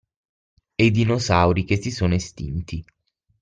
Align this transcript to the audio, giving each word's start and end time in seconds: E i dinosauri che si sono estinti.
E 0.77 0.83
i 0.85 0.89
dinosauri 0.89 1.63
che 1.63 1.79
si 1.79 1.91
sono 1.91 2.15
estinti. 2.15 2.83